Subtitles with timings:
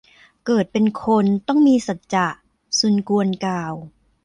[0.45, 2.27] เกิดเป็นคน ต้องมีสัจจะ
[2.79, 3.73] ซุนกวนกล่าว